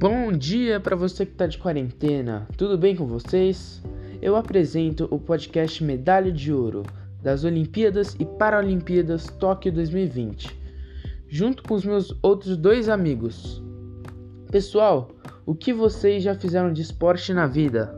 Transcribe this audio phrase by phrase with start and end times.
[0.00, 3.82] Bom dia para você que está de quarentena, tudo bem com vocês?
[4.22, 6.84] Eu apresento o podcast Medalha de Ouro
[7.20, 10.56] das Olimpíadas e Paralimpíadas Tóquio 2020,
[11.28, 13.60] junto com os meus outros dois amigos.
[14.52, 15.10] Pessoal,
[15.44, 17.92] o que vocês já fizeram de esporte na vida?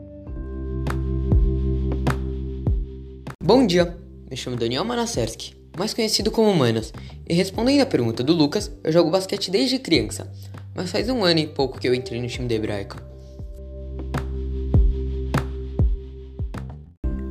[3.45, 3.95] Bom dia,
[4.31, 6.95] me chamo Daniel Manaserski, mais conhecido como Manas,
[7.29, 10.33] e respondendo à pergunta do Lucas, eu jogo basquete desde criança,
[10.81, 12.97] mas faz um ano e pouco que eu entrei no time da Hebraica.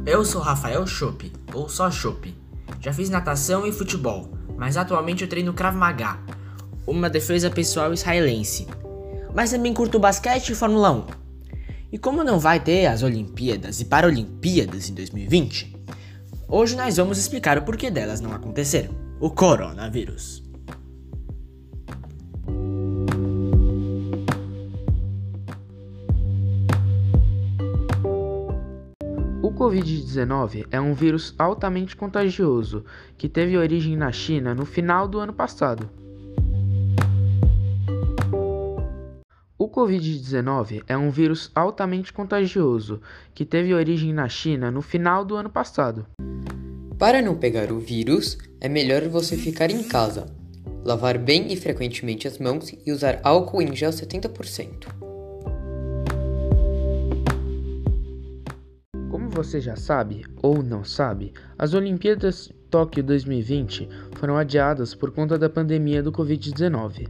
[0.06, 2.32] Eu sou Rafael Chopp, ou só Chopp.
[2.80, 6.20] Já fiz natação e futebol, mas atualmente eu treino Krav Maga,
[6.86, 8.68] uma defesa pessoal israelense.
[9.34, 11.06] Mas também curto basquete e Fórmula 1.
[11.92, 15.76] E como não vai ter as Olimpíadas e Paralimpíadas em 2020,
[16.48, 18.94] hoje nós vamos explicar o porquê delas não aconteceram.
[19.20, 20.49] O coronavírus.
[29.70, 32.84] Covid-19 é um vírus altamente contagioso
[33.16, 35.88] que teve origem na China no final do ano passado.
[39.60, 43.00] O Covid-19 é um vírus altamente contagioso
[43.32, 46.08] que teve origem na China no final do ano passado.
[46.98, 50.26] Para não pegar o vírus, é melhor você ficar em casa,
[50.84, 55.09] lavar bem e frequentemente as mãos e usar álcool em gel 70%.
[59.30, 65.38] Como você já sabe ou não sabe, as Olimpíadas Tóquio 2020 foram adiadas por conta
[65.38, 67.08] da pandemia do Covid-19.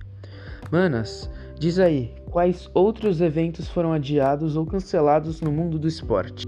[0.69, 6.45] Manas, diz aí, quais outros eventos foram adiados ou cancelados no mundo do esporte?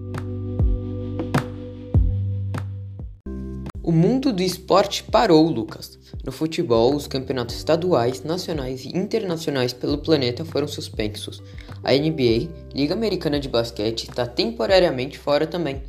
[3.92, 6.00] O mundo do esporte parou, Lucas.
[6.24, 11.44] No futebol, os campeonatos estaduais, nacionais e internacionais pelo planeta foram suspensos.
[11.84, 15.84] A NBA, Liga Americana de Basquete, está temporariamente fora também.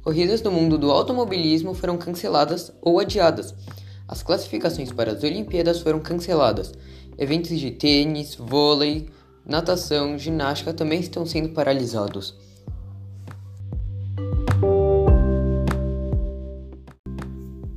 [0.00, 3.52] Corridas do mundo do automobilismo foram canceladas ou adiadas.
[4.06, 6.72] As classificações para as Olimpíadas foram canceladas.
[7.18, 9.08] Eventos de tênis, vôlei,
[9.44, 12.32] natação, ginástica também estão sendo paralisados.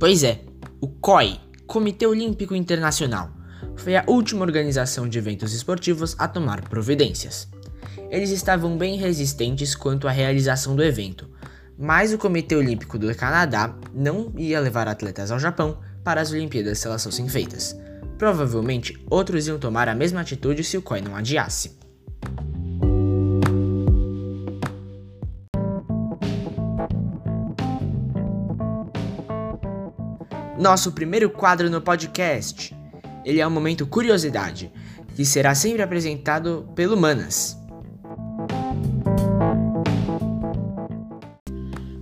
[0.04, 0.42] Pois é,
[0.82, 3.30] o COI, Comitê Olímpico Internacional,
[3.74, 7.48] foi a última organização de eventos esportivos a tomar providências.
[8.10, 11.26] Eles estavam bem resistentes quanto à realização do evento,
[11.78, 16.80] mas o Comitê Olímpico do Canadá não ia levar atletas ao Japão para as Olimpíadas
[16.80, 17.74] se elas fossem feitas.
[18.18, 21.78] Provavelmente outros iam tomar a mesma atitude se o COI não adiasse.
[30.64, 32.74] Nosso primeiro quadro no podcast.
[33.22, 34.72] Ele é o momento curiosidade,
[35.14, 37.54] que será sempre apresentado pelo Manas.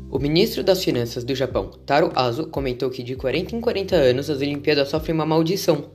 [0.09, 4.31] O ministro das Finanças do Japão, Taro Aso, comentou que de 40 em 40 anos
[4.31, 5.91] as Olimpíadas sofrem uma maldição.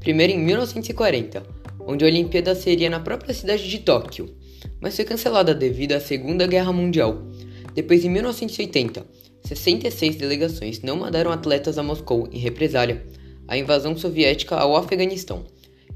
[0.00, 1.42] Primeiro em 1940,
[1.80, 4.34] onde a Olimpíada seria na própria cidade de Tóquio,
[4.80, 7.26] mas foi cancelada devido à Segunda Guerra Mundial.
[7.74, 9.04] Depois em 1980,
[9.46, 13.06] 66 delegações não mandaram atletas a Moscou em represália
[13.46, 15.44] à invasão soviética ao Afeganistão,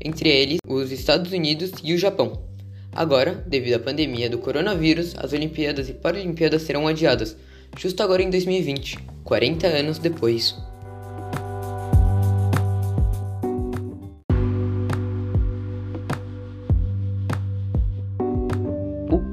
[0.00, 2.44] entre eles os Estados Unidos e o Japão.
[2.92, 7.36] Agora, devido à pandemia do coronavírus, as Olimpíadas e Paralimpíadas serão adiadas,
[7.76, 10.54] justo agora em 2020, 40 anos depois.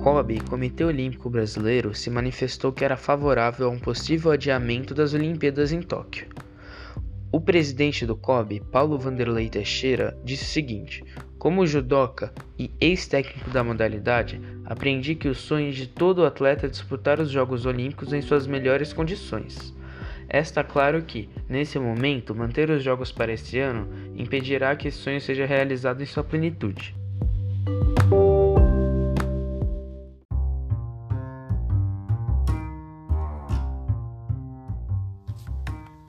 [0.08, 5.74] COB, Comitê Olímpico Brasileiro, se manifestou que era favorável a um possível adiamento das Olimpíadas
[5.74, 6.28] em Tóquio.
[7.30, 11.04] O presidente do COB, Paulo Vanderlei Teixeira, disse o seguinte:
[11.38, 17.20] Como judoca e ex-técnico da modalidade, aprendi que o sonho de todo atleta é disputar
[17.20, 19.76] os Jogos Olímpicos em suas melhores condições.
[20.30, 25.20] Está claro que, nesse momento, manter os Jogos para este ano impedirá que esse sonho
[25.20, 26.97] seja realizado em sua plenitude.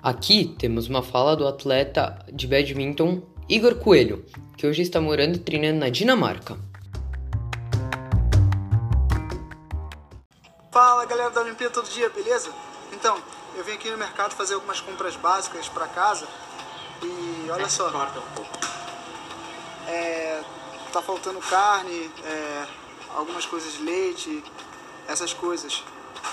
[0.08, 4.24] Aqui temos uma fala do atleta de badminton Igor Coelho,
[4.56, 6.58] que hoje está morando e treinando na Dinamarca.
[10.72, 12.50] Fala galera da Olimpíada todo dia, beleza?
[12.90, 13.18] Então,
[13.54, 16.26] eu vim aqui no mercado fazer algumas compras básicas para casa
[17.02, 17.92] e olha só.
[19.86, 20.40] É,
[20.90, 22.66] tá faltando carne, é,
[23.14, 24.42] algumas coisas de leite,
[25.06, 25.84] essas coisas.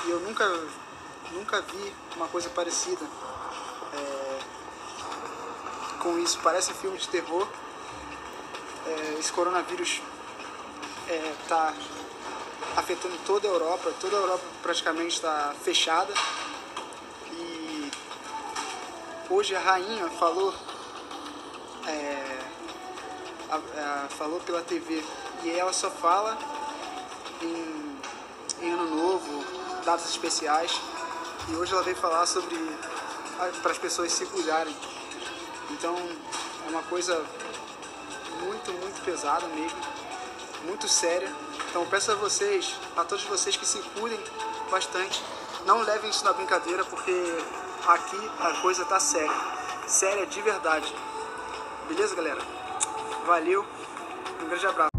[0.07, 0.45] E eu nunca,
[1.33, 3.05] nunca vi uma coisa parecida
[3.93, 4.39] é,
[5.99, 6.39] com isso.
[6.43, 7.47] Parece filme de terror.
[8.87, 10.01] É, esse coronavírus
[11.41, 16.13] está é, afetando toda a Europa, toda a Europa praticamente está fechada.
[17.31, 17.91] E
[19.29, 20.53] hoje a rainha falou,
[21.87, 22.39] é,
[23.49, 25.03] a, a, falou pela TV
[25.43, 26.37] e ela só fala
[27.41, 27.99] em,
[28.61, 29.43] em ano novo,
[29.83, 30.79] datas especiais.
[31.47, 32.55] E hoje ela veio falar sobre
[33.61, 34.75] para as pessoas se cuidarem.
[35.71, 35.95] Então
[36.65, 37.23] é uma coisa
[38.43, 39.77] muito, muito pesada mesmo,
[40.65, 41.31] muito séria.
[41.69, 44.19] Então peço a vocês, a todos vocês que se cuidem
[44.71, 45.21] bastante.
[45.65, 47.11] Não levem isso na brincadeira porque
[47.87, 49.35] aqui a coisa tá séria.
[49.87, 50.93] Séria de verdade.
[51.87, 52.41] Beleza, galera?
[53.25, 53.65] Valeu.
[54.41, 54.89] Um grande abraço.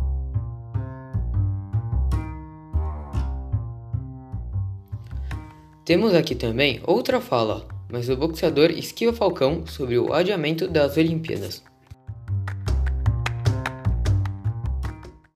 [5.84, 11.62] Temos aqui também outra fala, mas do boxeador Esquiva Falcão sobre o adiamento das Olimpíadas.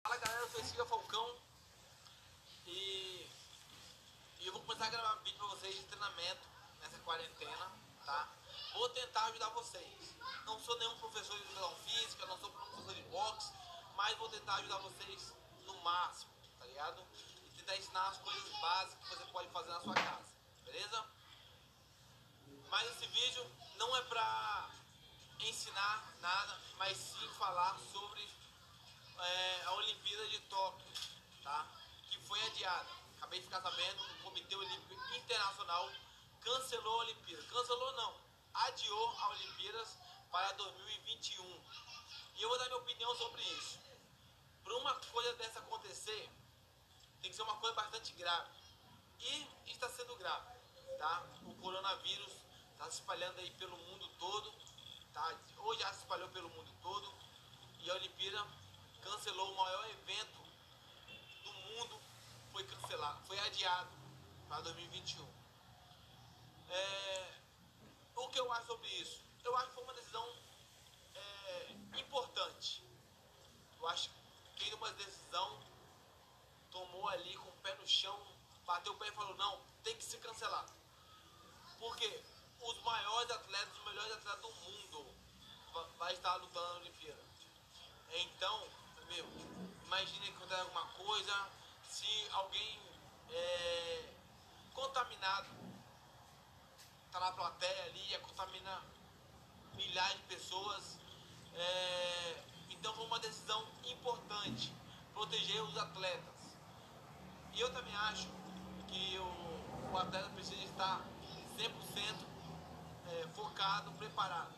[0.02, 1.36] Fala galera, eu sou Esquiva Falcão
[2.66, 3.26] e,
[4.44, 6.40] eu vou começar a gravar vídeo pra vocês de treinamento
[6.80, 7.70] nessa quarentena,
[8.04, 8.28] tá?
[8.74, 10.16] Vou tentar ajudar vocês.
[10.46, 13.52] Não sou nenhum professor de física, não sou professor de boxe,
[13.96, 15.32] mas vou tentar ajudar vocês
[15.66, 17.00] no máximo, tá ligado?
[17.46, 21.19] E tentar ensinar as coisas básicas que você pode fazer na sua casa, beleza?
[22.70, 23.44] Mas esse vídeo
[23.76, 24.70] não é pra
[25.40, 28.22] ensinar nada, mas sim falar sobre
[29.18, 30.86] é, a Olimpíada de Tóquio,
[31.42, 31.66] tá?
[32.08, 32.88] Que foi adiada.
[33.16, 35.90] Acabei de ficar sabendo, o Comitê Olímpico Internacional
[36.42, 37.42] cancelou a Olimpíada.
[37.44, 38.14] Cancelou não,
[38.54, 39.98] adiou a Olimpíadas
[40.30, 41.44] para 2021.
[42.36, 43.80] E eu vou dar minha opinião sobre isso.
[44.62, 46.30] Para uma coisa dessa acontecer,
[47.20, 48.48] tem que ser uma coisa bastante grave.
[49.18, 50.56] E está sendo grave,
[50.98, 51.26] tá?
[51.44, 52.32] O coronavírus
[52.80, 54.54] está se espalhando aí pelo mundo todo,
[55.12, 55.38] tá?
[55.58, 57.14] Ou já se espalhou pelo mundo todo.
[57.78, 58.46] E a Olimpíada
[59.02, 60.38] cancelou o maior evento
[61.44, 62.00] do mundo,
[62.50, 63.90] foi cancelado, foi adiado
[64.48, 65.28] para 2021.
[66.70, 67.34] É,
[68.16, 69.22] o que eu acho sobre isso?
[69.44, 70.36] Eu acho que foi uma decisão
[71.14, 72.82] é, importante.
[73.78, 75.62] Eu acho que quem uma decisão
[76.70, 78.18] tomou ali com o pé no chão,
[78.64, 80.72] bateu o pé e falou, não, tem que ser cancelado.
[81.78, 82.22] Porque
[82.62, 85.06] os maiores atletas, os melhores atletas do mundo
[85.98, 87.22] vai estar lutando na Olimpíada.
[88.12, 88.68] Então,
[89.08, 89.26] meu,
[89.86, 91.48] imagine que acontece alguma coisa,
[91.82, 92.80] se alguém
[93.30, 94.14] é,
[94.74, 95.48] contaminado
[97.10, 98.82] tá na plateia ali, ia contaminar
[99.74, 100.98] milhares de pessoas.
[101.54, 104.72] É, então foi uma decisão importante,
[105.12, 106.56] proteger os atletas.
[107.52, 108.28] E eu também acho
[108.86, 111.04] que o, o atleta precisa estar
[111.58, 112.30] 100%
[113.10, 114.54] é, focado, preparado.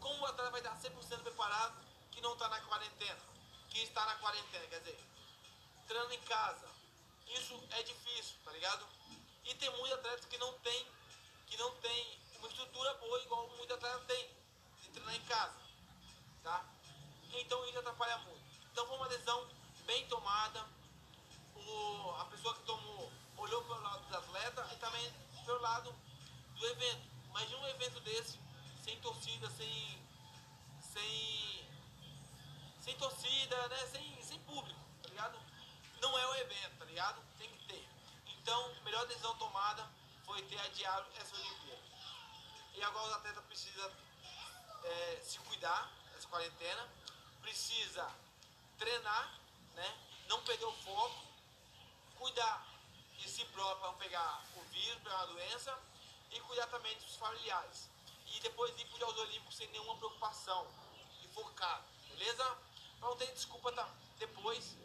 [0.00, 1.74] Como o atleta vai estar 100% preparado
[2.10, 3.20] que não está na quarentena?
[3.70, 4.98] Que está na quarentena, quer dizer,
[5.86, 6.68] treinando em casa.
[7.28, 8.86] Isso é difícil, tá ligado?
[9.44, 10.86] E tem muitos atletas que não tem,
[11.46, 14.28] que não tem uma estrutura boa igual muitos atletas têm
[14.82, 15.54] de treinar em casa,
[16.42, 16.64] tá?
[17.32, 18.42] Então isso atrapalha muito.
[18.70, 19.48] Então foi uma decisão
[19.86, 20.66] bem tomada.
[21.54, 25.12] O, a pessoa que tomou olhou pelo lado dos atletas e também
[25.44, 25.94] pelo lado
[26.58, 27.11] do evento.
[27.42, 28.38] Imagina um evento desse,
[28.84, 29.98] sem torcida, sem.
[30.80, 31.68] sem.
[32.80, 33.86] sem torcida, né?
[33.86, 35.36] Sem, sem público, tá ligado?
[36.00, 37.20] Não é o evento, tá ligado?
[37.38, 37.84] Tem que ter.
[38.28, 39.90] Então, a melhor decisão tomada
[40.24, 41.82] foi ter adiado essa Olimpíada.
[42.74, 43.90] E agora os atletas precisam
[44.84, 46.88] é, se cuidar nessa quarentena,
[47.40, 48.08] precisa
[48.78, 49.34] treinar,
[49.74, 49.98] né?
[50.28, 51.26] Não perder o foco,
[52.14, 52.64] cuidar
[53.18, 55.91] de si próprio para não pegar o vírus, pegar a doença
[56.32, 57.90] e cuidar também dos familiares.
[58.26, 60.66] E depois ir para os Olímpicos sem nenhuma preocupação
[61.22, 62.44] e focado, beleza?
[62.98, 64.76] Pra não ter desculpa tá, depois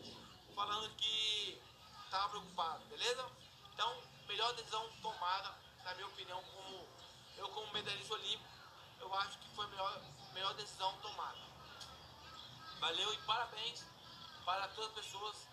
[0.54, 1.62] falando que
[2.06, 3.32] estava preocupado, beleza?
[3.74, 6.88] Então, melhor decisão tomada, na minha opinião, como
[7.38, 8.50] eu como medalhista olímpico,
[9.00, 10.01] eu acho que foi a melhor,
[10.34, 11.38] melhor decisão tomada.
[12.80, 13.86] Valeu e parabéns
[14.44, 15.48] para todas as pessoas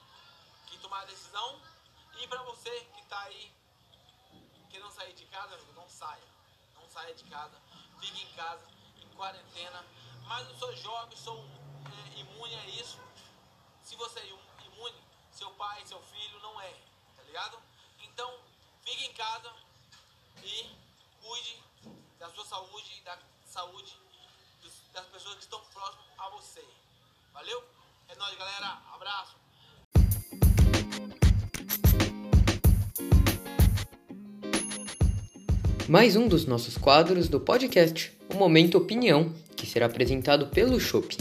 [0.67, 1.61] que tomaram a decisão
[2.19, 3.53] e para você que está aí
[4.75, 6.25] querendo sair de casa, amigo, não saia.
[6.75, 7.57] Não saia de casa.
[8.01, 8.67] Fique em casa,
[8.97, 9.85] em quarentena.
[10.27, 11.39] Mas eu sou jovem, sou
[11.87, 12.99] é, imune a isso.
[13.85, 14.27] Se você é
[14.67, 15.01] imune,
[15.31, 16.73] seu pai, seu filho não é,
[17.17, 17.57] tá ligado?
[18.01, 18.37] Então,
[18.83, 19.55] fique em casa
[20.43, 20.77] e
[21.23, 21.63] cuide
[22.19, 23.17] da sua saúde e da
[23.47, 23.97] saúde
[24.93, 26.67] das pessoas que estão próximas a você.
[27.33, 27.65] Valeu?
[28.09, 28.83] É nóis, galera.
[28.93, 29.44] Abraço.
[35.89, 41.15] mais um dos nossos quadros do podcast, o Momento Opinião, que será apresentado pelo Chopp.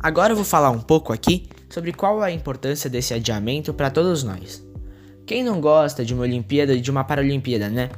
[0.00, 3.88] Agora eu vou falar um pouco aqui sobre qual é a importância desse adiamento para
[3.88, 4.66] todos nós.
[5.24, 7.88] Quem não gosta de uma Olimpíada e de uma Paralimpíada, né?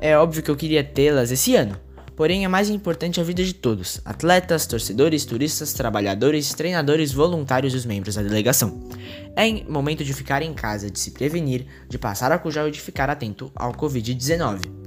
[0.00, 1.76] É óbvio que eu queria tê-las esse ano,
[2.16, 7.76] porém é mais importante a vida de todos: atletas, torcedores, turistas, trabalhadores, treinadores, voluntários e
[7.76, 8.80] os membros da delegação.
[9.36, 12.80] É momento de ficar em casa, de se prevenir, de passar álcool gel e de
[12.80, 14.82] ficar atento ao Covid-19.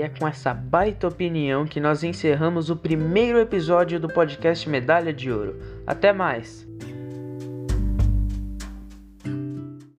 [0.00, 5.12] E é com essa baita opinião que nós encerramos o primeiro episódio do podcast Medalha
[5.12, 5.56] de Ouro.
[5.90, 6.69] Até mais!